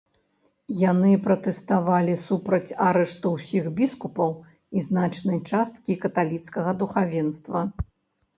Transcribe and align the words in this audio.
Яны 0.91 1.09
пратэставалі 1.25 2.15
супраць 2.21 2.75
арышту 2.87 3.33
ўсіх 3.35 3.67
біскупаў 3.81 4.31
і 4.79 4.85
значнай 4.87 5.39
часткі 5.49 5.99
каталіцкага 6.07 6.71
духавенства. 6.83 7.59